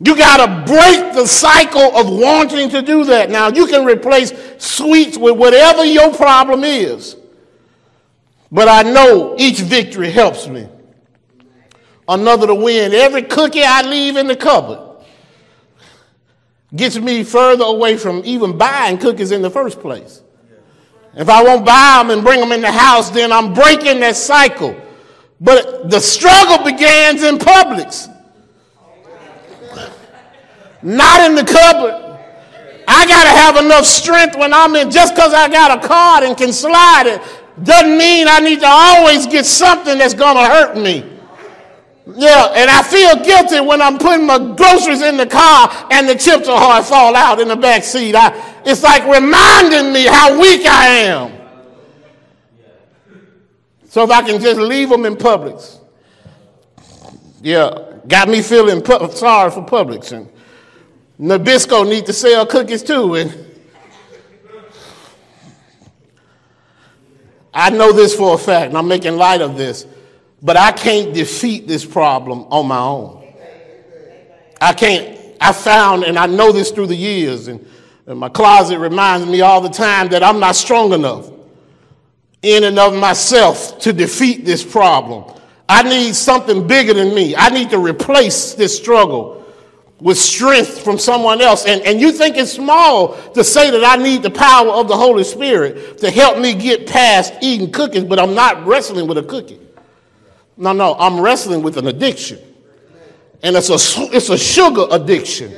[0.00, 3.30] you got to break the cycle of wanting to do that.
[3.30, 7.16] Now, you can replace sweets with whatever your problem is.
[8.50, 10.68] But I know each victory helps me.
[12.06, 12.94] Another to win.
[12.94, 15.04] Every cookie I leave in the cupboard
[16.74, 20.22] gets me further away from even buying cookies in the first place.
[21.14, 24.14] If I won't buy them and bring them in the house, then I'm breaking that
[24.14, 24.80] cycle.
[25.40, 28.14] But the struggle begins in Publix
[30.82, 32.04] not in the cupboard.
[32.86, 36.24] I got to have enough strength when I'm in, just because I got a card
[36.24, 37.20] and can slide it,
[37.62, 41.04] doesn't mean I need to always get something that's going to hurt me.
[42.14, 46.14] Yeah, and I feel guilty when I'm putting my groceries in the car and the
[46.14, 48.14] chips are hard fall out in the back seat.
[48.14, 51.32] I, it's like reminding me how weak I am.
[53.88, 55.80] So if I can just leave them in Publix.
[57.42, 60.12] Yeah, got me feeling pu- sorry for Publix.
[60.12, 60.30] And
[61.20, 63.14] Nabisco need to sell cookies too.
[63.16, 63.46] And
[67.52, 69.84] I know this for a fact, and I'm making light of this,
[70.40, 73.24] but I can't defeat this problem on my own.
[74.60, 75.18] I can't.
[75.40, 77.64] I found, and I know this through the years, and,
[78.06, 81.30] and my closet reminds me all the time that I'm not strong enough
[82.42, 85.24] in and of myself to defeat this problem.
[85.68, 87.36] I need something bigger than me.
[87.36, 89.37] I need to replace this struggle
[90.00, 91.66] with strength from someone else.
[91.66, 94.96] And, and you think it's small to say that I need the power of the
[94.96, 99.22] Holy Spirit to help me get past eating cookies, but I'm not wrestling with a
[99.22, 99.60] cookie.
[100.56, 102.38] No, no, I'm wrestling with an addiction.
[103.42, 103.78] And it's a,
[104.14, 105.56] it's a sugar addiction.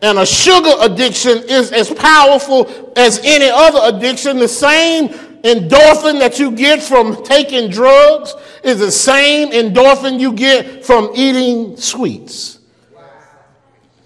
[0.00, 4.38] And a sugar addiction is as powerful as any other addiction.
[4.38, 5.08] The same
[5.42, 8.34] endorphin that you get from taking drugs
[8.64, 12.58] is the same endorphin you get from eating sweets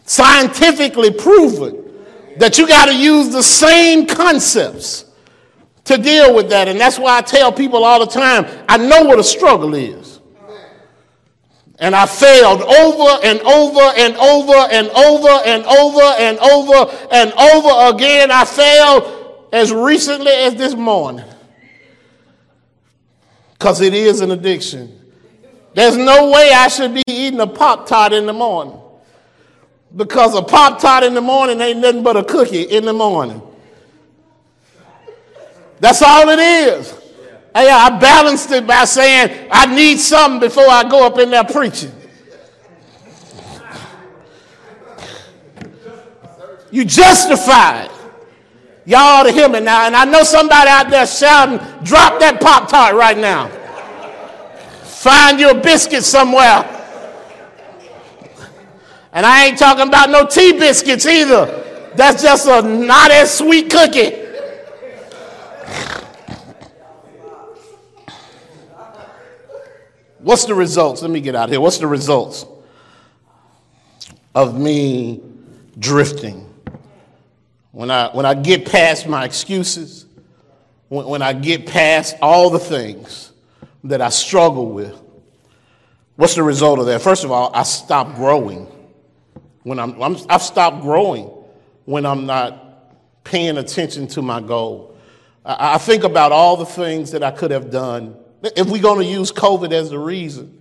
[0.07, 1.83] scientifically proven
[2.39, 5.05] that you got to use the same concepts
[5.85, 6.69] to deal with that.
[6.69, 10.21] And that's why I tell people all the time I know what a struggle is.
[11.79, 17.33] And I failed over and over and over and over and over and over and
[17.33, 18.31] over again.
[18.31, 21.27] I failed as recently as this morning.
[23.53, 24.99] Because it is an addiction.
[25.75, 28.81] There's no way I should be eating a Pop Tart in the morning.
[29.95, 33.41] Because a Pop Tart in the morning ain't nothing but a cookie in the morning.
[35.79, 36.93] That's all it is.
[37.55, 41.45] Hey, I balanced it by saying I need something before I go up in there
[41.45, 41.93] preaching.
[46.71, 47.91] You justified.
[48.85, 49.87] Y'all ought to hear me now.
[49.87, 53.49] And I know somebody out there shouting, drop that Pop Tart right now.
[54.83, 56.76] Find your biscuit somewhere
[59.17, 61.91] and I ain't talking about no tea biscuits either.
[61.97, 64.23] That's just a not as sweet cookie.
[70.19, 71.03] What's the results?
[71.03, 71.61] Let me get out here.
[71.61, 72.47] What's the results?
[74.37, 75.23] of me
[75.79, 76.47] drifting.
[77.73, 80.05] When I, when I get past my excuses,
[80.89, 83.33] when, when I get past all the things
[83.85, 84.95] that I struggle with,
[86.17, 87.01] what's the result of that?
[87.01, 88.67] First of all, I stop growing.
[89.67, 91.25] When I'm, I'm I've stopped growing
[91.87, 92.95] when I'm not
[93.25, 94.97] paying attention to my goal.
[95.45, 98.15] I, I think about all the things that I could have done.
[98.45, 100.57] If we're going to use COVID as the reason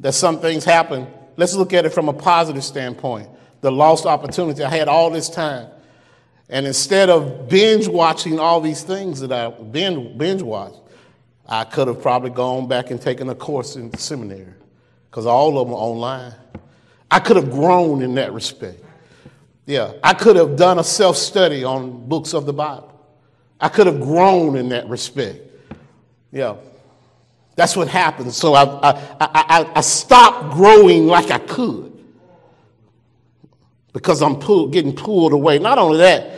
[0.00, 3.28] that some things happen, let's look at it from a positive standpoint.
[3.60, 4.64] The lost opportunity.
[4.64, 5.68] I had all this time.
[6.48, 10.80] And instead of binge watching all these things that I binge, binge watched,
[11.46, 14.52] I could have probably gone back and taken a course in seminary
[15.08, 16.34] because all of them are online.
[17.12, 18.82] I could have grown in that respect.
[19.66, 22.90] Yeah, I could have done a self study on books of the Bible.
[23.60, 25.38] I could have grown in that respect.
[26.32, 26.56] Yeah,
[27.54, 28.32] that's what happened.
[28.32, 31.92] So I, I, I, I stopped growing like I could
[33.92, 35.58] because I'm pull, getting pulled away.
[35.58, 36.30] Not only that,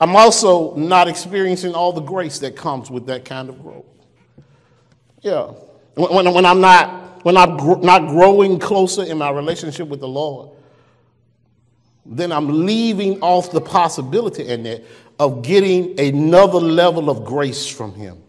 [0.00, 3.86] I'm also not experiencing all the grace that comes with that kind of growth.
[5.20, 5.52] Yeah.
[5.94, 10.06] When, when I'm not, when I'm gr- not growing closer in my relationship with the
[10.06, 10.50] Lord,
[12.04, 14.84] then I'm leaving off the possibility in that
[15.18, 18.22] of getting another level of grace from Him.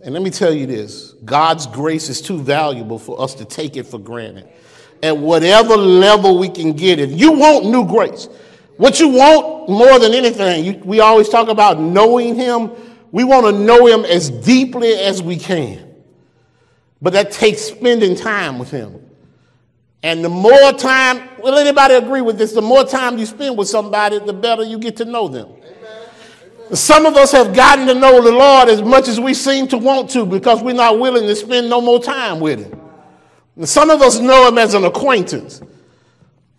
[0.00, 3.76] And let me tell you this God's grace is too valuable for us to take
[3.76, 4.48] it for granted.
[5.00, 8.28] At whatever level we can get it, you want new grace.
[8.76, 12.72] What you want more than anything, you, we always talk about knowing Him.
[13.12, 15.85] We want to know Him as deeply as we can.
[17.00, 19.02] But that takes spending time with Him.
[20.02, 22.52] And the more time, will anybody agree with this?
[22.52, 25.48] The more time you spend with somebody, the better you get to know them.
[25.48, 26.76] Amen.
[26.76, 29.78] Some of us have gotten to know the Lord as much as we seem to
[29.78, 32.80] want to because we're not willing to spend no more time with Him.
[33.56, 35.60] And some of us know Him as an acquaintance.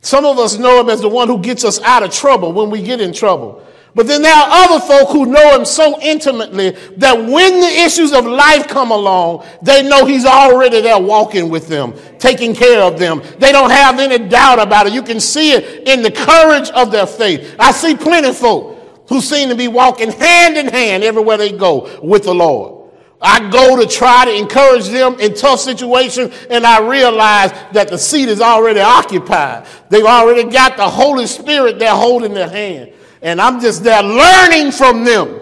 [0.01, 2.69] Some of us know Him as the one who gets us out of trouble when
[2.69, 3.65] we get in trouble.
[3.97, 8.13] But then there are other folk who know him so intimately that when the issues
[8.13, 12.99] of life come along, they know he's already there walking with them, taking care of
[12.99, 13.23] them.
[13.39, 14.93] They don't have any doubt about it.
[14.93, 17.55] You can see it in the courage of their faith.
[17.57, 21.51] I see plenty of folk who seem to be walking hand in hand everywhere they
[21.51, 22.91] go with the Lord.
[23.19, 27.97] I go to try to encourage them in tough situations, and I realize that the
[27.97, 29.65] seat is already occupied.
[29.89, 32.93] They've already got the Holy Spirit there holding their hand.
[33.21, 35.39] And I'm just there learning from them.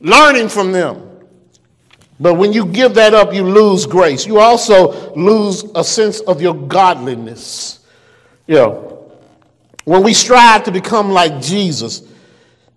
[0.00, 1.10] Learning from them.
[2.18, 4.26] But when you give that up, you lose grace.
[4.26, 7.86] You also lose a sense of your godliness.
[8.46, 9.12] You know,
[9.84, 12.02] when we strive to become like Jesus,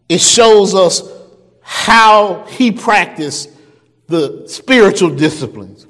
[0.08, 1.04] it shows us
[1.62, 3.50] how he practiced
[4.08, 5.88] the spiritual disciplines.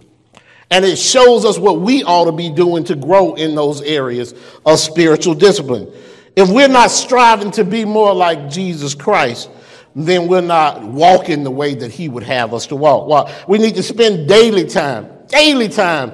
[0.71, 4.33] And it shows us what we ought to be doing to grow in those areas
[4.65, 5.91] of spiritual discipline.
[6.35, 9.49] If we're not striving to be more like Jesus Christ,
[9.95, 13.07] then we're not walking the way that he would have us to walk.
[13.07, 16.13] Well, we need to spend daily time, daily time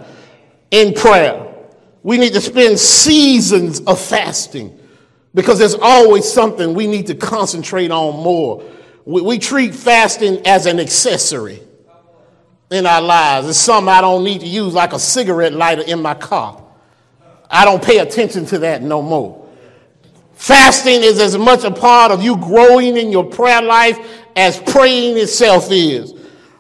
[0.72, 1.48] in prayer.
[2.04, 4.78] We need to spend seasons of fasting
[5.34, 8.64] because there's always something we need to concentrate on more.
[9.06, 11.62] We, we treat fasting as an accessory
[12.70, 13.48] in our lives.
[13.48, 16.62] It's something I don't need to use like a cigarette lighter in my car.
[17.50, 19.39] I don't pay attention to that no more.
[20.40, 24.00] Fasting is as much a part of you growing in your prayer life
[24.38, 26.14] as praying itself is.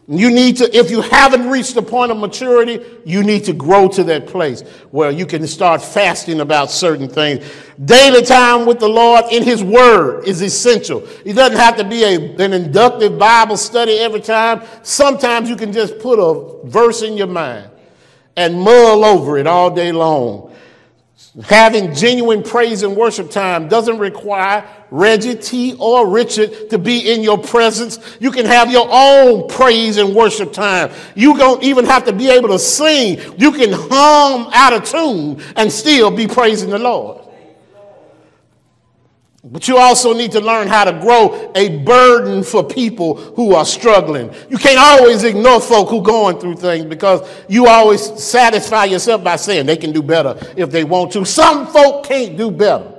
[0.05, 3.87] You need to, if you haven't reached the point of maturity, you need to grow
[3.87, 7.49] to that place where you can start fasting about certain things.
[7.85, 11.07] Daily time with the Lord in His Word is essential.
[11.23, 14.61] It doesn't have to be a, an inductive Bible study every time.
[14.83, 17.71] Sometimes you can just put a verse in your mind
[18.35, 20.48] and mull over it all day long.
[21.43, 27.21] Having genuine praise and worship time doesn't require Reggie T or Richard to be in
[27.21, 27.99] your presence.
[28.19, 30.91] You can have your own praise and worship time.
[31.13, 33.19] You don't even have to be able to sing.
[33.37, 37.18] You can hum out of tune and still be praising the Lord.
[39.51, 43.65] But you also need to learn how to grow a burden for people who are
[43.65, 44.31] struggling.
[44.47, 49.23] You can't always ignore folk who are going through things because you always satisfy yourself
[49.23, 51.25] by saying they can do better if they want to.
[51.25, 52.93] Some folk can't do better.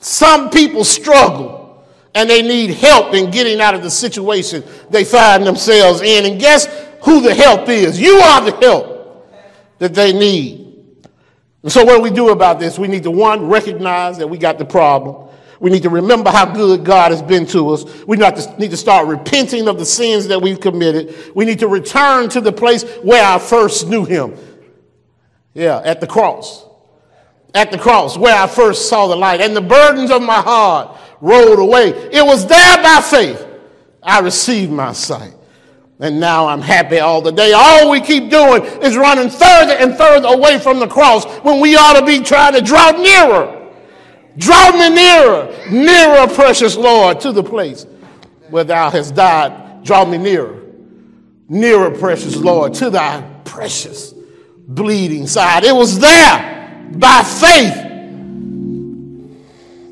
[0.00, 5.46] Some people struggle and they need help in getting out of the situation they find
[5.46, 6.26] themselves in.
[6.26, 6.66] And guess
[7.04, 8.00] who the help is?
[8.00, 9.28] You are the help
[9.78, 10.71] that they need.
[11.68, 12.78] So, what do we do about this?
[12.78, 15.28] We need to, one, recognize that we got the problem.
[15.60, 17.84] We need to remember how good God has been to us.
[18.04, 21.14] We need to start repenting of the sins that we've committed.
[21.36, 24.36] We need to return to the place where I first knew Him.
[25.54, 26.66] Yeah, at the cross.
[27.54, 30.96] at the cross where I first saw the light, and the burdens of my heart
[31.20, 31.90] rolled away.
[31.90, 33.46] It was there by faith
[34.02, 35.34] I received my sight.
[36.02, 37.52] And now I'm happy all the day.
[37.52, 41.76] All we keep doing is running further and further away from the cross when we
[41.76, 43.70] ought to be trying to draw nearer.
[44.36, 47.86] Draw me nearer, nearer, precious Lord, to the place
[48.50, 49.84] where thou hast died.
[49.84, 50.60] Draw me nearer,
[51.48, 54.12] nearer, precious Lord, to thy precious
[54.66, 55.62] bleeding side.
[55.62, 57.76] It was there by faith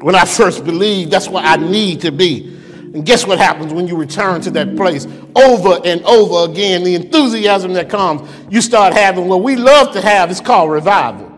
[0.03, 1.13] when I first believed.
[1.13, 2.60] That's where I need to be.
[2.93, 6.83] And guess what happens when you return to that place over and over again?
[6.83, 10.31] The enthusiasm that comes, you start having what we love to have.
[10.31, 11.31] It's called revival.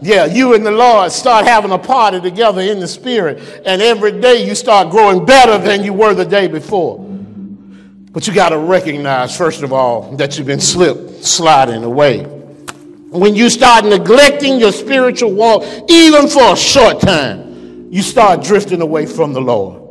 [0.00, 4.20] Yeah, you and the Lord start having a party together in the Spirit, and every
[4.20, 6.98] day you start growing better than you were the day before.
[6.98, 12.22] But you got to recognize, first of all, that you've been slip sliding away.
[12.22, 18.82] When you start neglecting your spiritual walk, even for a short time, you start drifting
[18.82, 19.85] away from the Lord.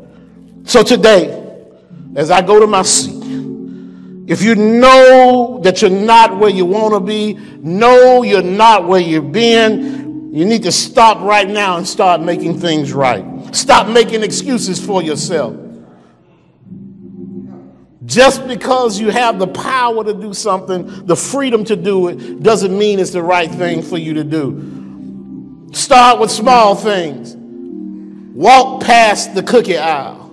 [0.65, 1.41] So today,
[2.15, 3.23] as I go to my seat,
[4.27, 8.99] if you know that you're not where you want to be, know you're not where
[8.99, 13.23] you've been, you need to stop right now and start making things right.
[13.55, 15.55] Stop making excuses for yourself.
[18.03, 22.75] Just because you have the power to do something, the freedom to do it, doesn't
[22.75, 25.69] mean it's the right thing for you to do.
[25.73, 27.35] Start with small things.
[28.35, 30.24] Walk past the cookie aisle.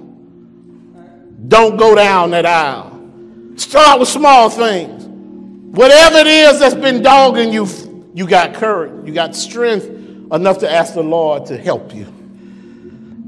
[1.53, 2.99] Don't go down that aisle.
[3.57, 5.05] Start with small things.
[5.77, 7.69] Whatever it is that's been dogging you,
[8.15, 9.85] you got courage, you got strength
[10.33, 12.07] enough to ask the Lord to help you.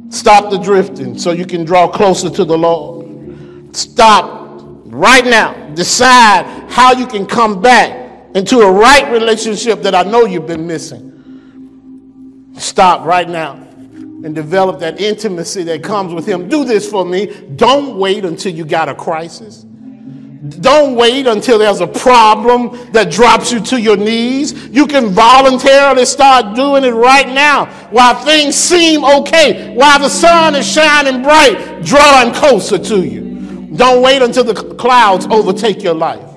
[0.09, 3.77] Stop the drifting so you can draw closer to the Lord.
[3.77, 4.49] Stop
[4.87, 5.75] right now.
[5.75, 10.67] Decide how you can come back into a right relationship that I know you've been
[10.67, 12.55] missing.
[12.57, 13.65] Stop right now
[14.25, 16.49] and develop that intimacy that comes with Him.
[16.49, 17.27] Do this for me.
[17.57, 19.67] Don't wait until you got a crisis.
[20.61, 24.53] Don't wait until there's a problem that drops you to your knees.
[24.69, 30.55] You can voluntarily start doing it right now while things seem okay, while the sun
[30.55, 33.69] is shining bright, drawing closer to you.
[33.77, 36.31] Don't wait until the clouds overtake your life.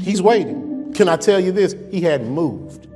[0.00, 0.92] He's waiting.
[0.92, 1.76] Can I tell you this?
[1.92, 2.87] He hadn't moved.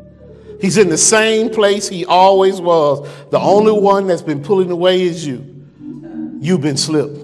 [0.63, 3.07] He's in the same place he always was.
[3.31, 5.45] The only one that's been pulling away is you.
[6.41, 7.23] You've been slipped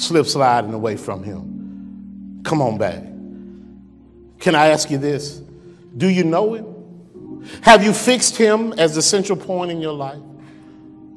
[0.00, 2.40] slip sliding away from him.
[2.44, 3.02] Come on back.
[4.40, 5.42] Can I ask you this?
[5.96, 7.44] Do you know him?
[7.62, 10.20] Have you fixed him as the central point in your life?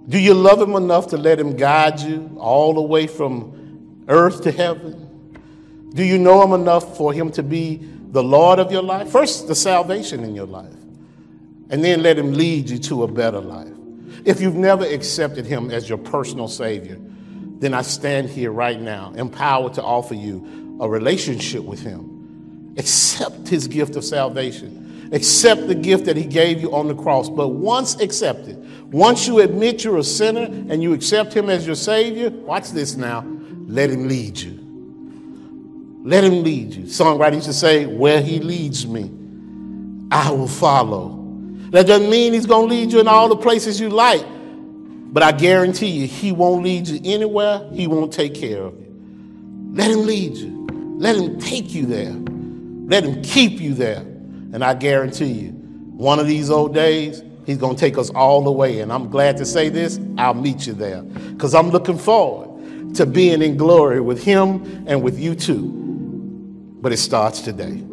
[0.10, 4.44] Do you love him enough to let him guide you all the way from earth
[4.44, 5.40] to heaven?
[5.94, 7.80] Do you know him enough for him to be
[8.12, 9.10] the Lord of your life?
[9.10, 10.74] First, the salvation in your life,
[11.74, 13.68] and then let him lead you to a better life.
[14.24, 16.98] If you've never accepted him as your personal Savior,
[17.64, 22.74] then I stand here right now, empowered to offer you a relationship with Him.
[22.78, 25.10] Accept His gift of salvation.
[25.14, 27.30] Accept the gift that He gave you on the cross.
[27.30, 31.78] But once accepted, once you admit you're a sinner and you accept Him as your
[31.78, 33.26] Savior, watch this now,
[33.66, 34.60] let Him lead you.
[36.04, 36.84] Let Him lead you.
[36.84, 39.10] Songwriter used to say, Where He leads me,
[40.12, 41.23] I will follow.
[41.74, 44.24] That doesn't mean He's going to lead you in all the places you like.
[44.28, 48.96] But I guarantee you, He won't lead you anywhere, He won't take care of you.
[49.74, 50.68] Let Him lead you,
[51.00, 54.02] let Him take you there, let Him keep you there.
[54.02, 58.44] And I guarantee you, one of these old days, He's going to take us all
[58.44, 58.82] the way.
[58.82, 63.08] And I'm glad to say this I'll meet you there because I'm looking forward to
[63.08, 65.72] being in glory with Him and with you too.
[66.82, 67.84] But it starts today.